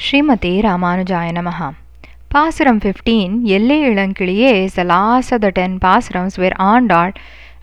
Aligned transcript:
Srimate 0.00 0.62
Ramanujaya 0.62 1.30
Namaha. 1.30 1.76
Pasuram 2.30 2.80
15, 2.80 3.44
Yelle 3.46 3.90
Ilankiliye 3.90 4.64
is 4.64 4.74
the 4.74 4.82
last 4.82 5.30
of 5.30 5.42
the 5.42 5.52
ten 5.52 5.78
pasarams 5.78 6.38
where 6.38 6.52
Andal 6.52 7.14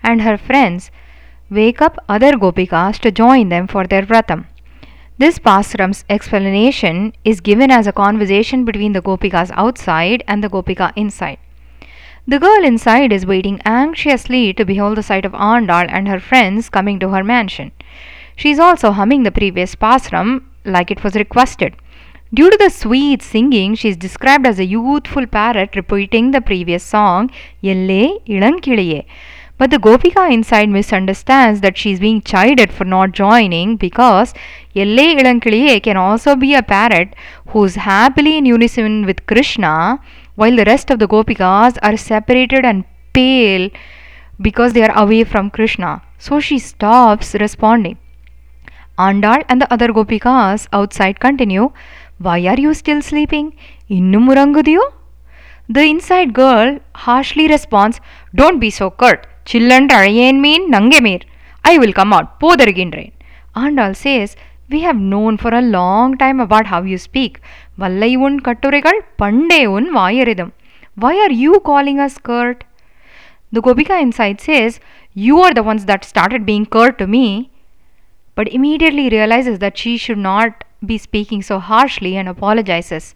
and 0.04 0.22
her 0.22 0.38
friends 0.38 0.92
wake 1.50 1.82
up 1.82 1.98
other 2.08 2.34
gopikas 2.34 3.00
to 3.00 3.10
join 3.10 3.48
them 3.48 3.66
for 3.66 3.88
their 3.88 4.02
vratam. 4.02 4.46
This 5.18 5.40
pasaram's 5.40 6.04
explanation 6.08 7.12
is 7.24 7.40
given 7.40 7.72
as 7.72 7.88
a 7.88 7.92
conversation 7.92 8.64
between 8.64 8.92
the 8.92 9.02
gopikas 9.02 9.50
outside 9.54 10.22
and 10.28 10.44
the 10.44 10.48
gopika 10.48 10.92
inside. 10.94 11.38
The 12.28 12.38
girl 12.38 12.62
inside 12.62 13.12
is 13.12 13.26
waiting 13.26 13.60
anxiously 13.64 14.52
to 14.52 14.64
behold 14.64 14.96
the 14.96 15.02
sight 15.02 15.24
of 15.24 15.32
Andal 15.32 15.88
and 15.88 16.06
her 16.06 16.20
friends 16.20 16.70
coming 16.70 17.00
to 17.00 17.08
her 17.08 17.24
mansion. 17.24 17.72
She 18.36 18.52
is 18.52 18.60
also 18.60 18.92
humming 18.92 19.24
the 19.24 19.32
previous 19.32 19.74
pasaram 19.74 20.44
like 20.64 20.92
it 20.92 21.02
was 21.02 21.16
requested. 21.16 21.74
Due 22.32 22.50
to 22.50 22.58
the 22.58 22.68
sweet 22.68 23.22
singing, 23.22 23.74
she 23.74 23.88
is 23.88 23.96
described 23.96 24.46
as 24.46 24.58
a 24.58 24.64
youthful 24.66 25.26
parrot 25.26 25.74
repeating 25.74 26.30
the 26.30 26.42
previous 26.42 26.84
song, 26.84 27.30
Yelle 27.62 28.20
Ilankiliye. 28.26 29.06
But 29.56 29.70
the 29.70 29.78
Gopika 29.78 30.30
inside 30.30 30.68
misunderstands 30.68 31.62
that 31.62 31.78
she 31.78 31.90
is 31.90 32.00
being 32.00 32.20
chided 32.20 32.70
for 32.70 32.84
not 32.84 33.12
joining 33.12 33.76
because 33.76 34.34
Yelle 34.74 35.16
Ilankiliye 35.16 35.82
can 35.82 35.96
also 35.96 36.36
be 36.36 36.54
a 36.54 36.62
parrot 36.62 37.14
who 37.48 37.64
is 37.64 37.76
happily 37.76 38.36
in 38.36 38.44
unison 38.44 39.06
with 39.06 39.24
Krishna 39.24 39.98
while 40.34 40.54
the 40.54 40.66
rest 40.66 40.90
of 40.90 40.98
the 40.98 41.08
Gopikas 41.08 41.78
are 41.82 41.96
separated 41.96 42.64
and 42.64 42.84
pale 43.14 43.70
because 44.38 44.74
they 44.74 44.82
are 44.82 44.96
away 44.96 45.24
from 45.24 45.48
Krishna. 45.48 46.02
So 46.18 46.40
she 46.40 46.58
stops 46.58 47.34
responding. 47.34 47.96
Andal 48.98 49.44
and 49.48 49.62
the 49.62 49.72
other 49.72 49.88
Gopikas 49.88 50.66
outside 50.72 51.20
continue, 51.20 51.70
why 52.18 52.46
are 52.46 52.58
you 52.58 52.74
still 52.74 53.00
sleeping? 53.00 53.54
Innum 53.88 54.28
urangudiyo? 54.32 54.80
The 55.68 55.82
inside 55.82 56.32
girl 56.34 56.78
harshly 56.94 57.46
responds, 57.46 58.00
Don't 58.34 58.58
be 58.58 58.70
so 58.70 58.90
curt. 58.90 59.26
Chillant 59.44 59.90
arayen 59.90 60.40
mean 60.40 60.70
nange 60.72 61.00
mir. 61.00 61.20
I 61.64 61.78
will 61.78 61.92
come 61.92 62.12
out. 62.12 62.40
Podarigindrein. 62.40 63.12
Andal 63.54 63.94
says, 63.94 64.36
We 64.68 64.80
have 64.80 64.96
known 64.96 65.36
for 65.36 65.54
a 65.54 65.62
long 65.62 66.16
time 66.18 66.40
about 66.40 66.66
how 66.66 66.82
you 66.82 66.98
speak. 66.98 67.40
Vallai 67.76 68.14
un 68.16 68.40
katturegal 68.40 68.98
pande 69.18 69.60
un 69.76 69.92
vayaridam. 69.92 70.52
Why 70.96 71.14
are 71.24 71.30
you 71.30 71.60
calling 71.60 72.00
us 72.00 72.18
curt? 72.18 72.64
The 73.52 73.62
Gopika 73.62 74.00
inside 74.00 74.40
says, 74.40 74.80
You 75.14 75.38
are 75.40 75.54
the 75.54 75.62
ones 75.62 75.84
that 75.84 76.04
started 76.04 76.44
being 76.44 76.66
curt 76.66 76.98
to 76.98 77.06
me, 77.06 77.50
but 78.34 78.48
immediately 78.48 79.08
realizes 79.08 79.60
that 79.60 79.78
she 79.78 79.96
should 79.96 80.18
not 80.18 80.64
be 80.84 80.98
speaking 80.98 81.42
so 81.42 81.58
harshly 81.58 82.16
and 82.16 82.28
apologizes. 82.28 83.14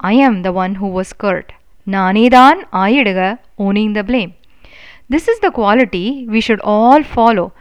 I 0.00 0.14
am 0.14 0.42
the 0.42 0.52
one 0.52 0.76
who 0.76 0.88
was 0.88 1.12
curt. 1.12 1.52
Nanedan 1.86 2.64
ayidaga 2.70 3.38
owning 3.58 3.92
the 3.92 4.04
blame. 4.04 4.34
This 5.08 5.28
is 5.28 5.40
the 5.40 5.50
quality 5.50 6.26
we 6.28 6.40
should 6.40 6.60
all 6.60 7.02
follow. 7.02 7.52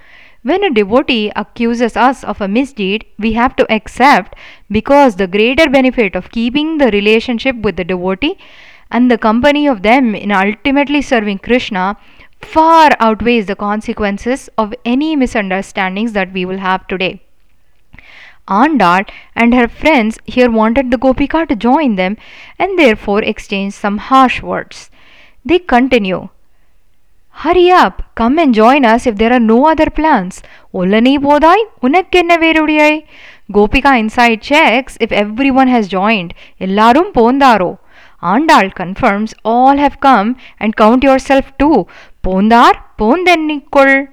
When 0.41 0.63
a 0.63 0.69
devotee 0.69 1.31
accuses 1.35 1.97
us 1.97 2.23
of 2.23 2.39
a 2.39 2.47
misdeed, 2.47 3.05
we 3.17 3.33
have 3.33 3.55
to 3.57 3.69
accept 3.71 4.35
because 4.71 5.15
the 5.15 5.27
greater 5.27 5.69
benefit 5.69 6.15
of 6.15 6.31
keeping 6.31 6.77
the 6.77 6.91
relationship 6.91 7.57
with 7.57 7.75
the 7.75 7.83
devotee 7.83 8.37
and 8.89 9.11
the 9.11 9.17
company 9.17 9.67
of 9.67 9.81
them 9.81 10.15
in 10.15 10.31
ultimately 10.31 11.01
serving 11.01 11.39
Krishna 11.39 11.97
far 12.41 12.91
outweighs 12.99 13.47
the 13.47 13.55
consequences 13.55 14.49
of 14.57 14.73
any 14.85 15.15
misunderstandings 15.15 16.13
that 16.13 16.31
we 16.31 16.45
will 16.45 16.59
have 16.59 16.87
today. 16.87 17.21
Andal 18.49 19.07
and 19.35 19.53
her 19.53 19.67
friends 19.67 20.19
here 20.25 20.49
wanted 20.49 20.91
the 20.91 20.97
Gopika 20.97 21.47
to 21.47 21.55
join 21.55 21.95
them 21.95 22.17
and 22.57 22.77
therefore 22.77 23.21
exchanged 23.21 23.75
some 23.75 23.97
harsh 23.97 24.41
words. 24.41 24.89
They 25.45 25.59
continue, 25.59 26.29
Hurry 27.43 27.71
up, 27.71 28.03
come 28.15 28.37
and 28.37 28.53
join 28.53 28.83
us 28.83 29.07
if 29.07 29.15
there 29.15 29.31
are 29.31 29.39
no 29.39 29.65
other 29.65 29.89
plans. 29.89 30.41
Olani 30.73 31.17
bodai, 31.17 31.57
unakkenna 31.81 32.37
verudiyai. 32.37 33.05
Gopika 33.49 33.97
inside 33.97 34.41
checks 34.41 34.97
if 34.99 35.13
everyone 35.13 35.69
has 35.69 35.87
joined. 35.87 36.33
Ellarum 36.59 37.13
pondaro. 37.13 37.77
Andal 38.21 38.75
confirms 38.75 39.33
all 39.45 39.77
have 39.77 40.01
come 40.01 40.35
and 40.59 40.75
count 40.75 41.01
yourself 41.01 41.57
too. 41.57 41.87
Pondar, 42.21 42.73
pondennikol. 42.97 44.09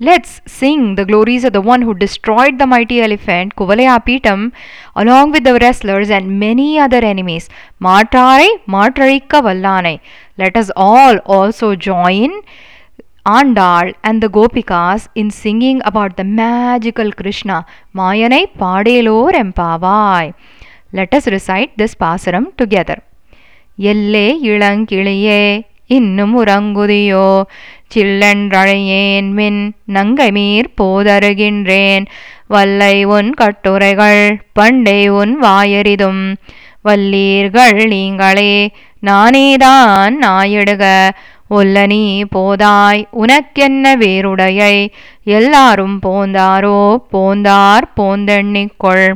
Let's 0.00 0.42
sing 0.46 0.96
the 0.96 1.06
glories 1.06 1.44
of 1.44 1.52
the 1.54 1.62
one 1.62 1.80
who 1.80 1.94
destroyed 1.94 2.58
the 2.58 2.66
mighty 2.66 3.00
elephant, 3.00 3.56
Kuvalayapitam, 3.56 4.52
along 4.94 5.32
with 5.32 5.44
the 5.44 5.54
wrestlers 5.54 6.10
and 6.10 6.38
many 6.38 6.78
other 6.78 6.98
enemies. 6.98 7.48
Matare, 7.80 8.46
Matarika 8.68 9.40
Vallanai. 9.46 10.00
Let 10.36 10.56
us 10.56 10.70
all 10.76 11.16
also 11.18 11.74
join 11.76 12.42
Andal 13.26 13.94
and 14.04 14.22
the 14.22 14.28
Gopikas 14.28 15.08
in 15.14 15.30
singing 15.30 15.80
about 15.84 16.16
the 16.18 16.24
magical 16.24 17.10
Krishna, 17.10 17.64
Mayanai 17.94 18.54
Padelo 18.54 19.32
Rempavai. 19.32 20.34
Let 20.92 21.14
us 21.14 21.26
recite 21.26 21.76
this 21.78 21.94
pasaram 21.94 22.54
together. 22.56 22.98
எல்லே 23.92 24.26
இளங்கிளியே 24.50 25.40
இன்னும் 25.91 26.45
உறங்குதியோ? 26.45 27.41
சில்லென்றழையேன் 27.95 29.29
மின் 29.29 29.75
நங்கைமீர் 29.93 30.65
போதருகின்றேன். 30.81 32.05
வல்லை 32.47 33.03
உன் 33.03 33.33
கட்டுரைகள் 33.33 34.41
பண்டை 34.53 35.09
உன் 35.09 35.41
வாயறிதும். 35.41 36.35
வல்லீர்கள் 36.85 37.87
நீங்களே 37.87 38.71
நானேதான் 39.05 40.13
நாயிடுக. 40.21 41.09
ஒல்ல 41.49 41.85
நீ 41.85 42.23
போதாய் 42.23 43.07
உனக்கென்ன 43.11 43.95
வேறுடையை? 43.95 44.89
எல்லாரும் 45.23 45.99
போந்தாரோ? 46.05 46.95
போந்தார் 47.11 47.91
போந்தெண்ணிக்கொள். 47.97 49.13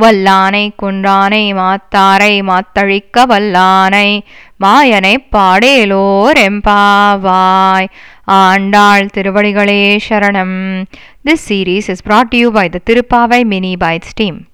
வல்லானை 0.00 0.70
குன்றானை 0.82 1.54
மாத்தாரை 1.54 2.42
மாத்தழிக்க 2.42 3.26
வல்லானை. 3.28 4.20
மாயனைப் 4.60 5.36
பாடேலோரெம்பாவாய் 5.36 7.88
ஆண்டாள் 8.38 9.06
திருவடிகளே 9.06 9.98
சரணம் 10.08 10.86
this 11.24 11.48
series 11.48 11.88
is 11.88 12.06
brought 12.06 12.32
you 12.32 12.50
by 12.50 12.68
the 12.68 12.80
Thiruppavai 12.90 13.44
mini 13.44 13.76
by 13.76 13.94
its 13.94 14.12
team. 14.12 14.46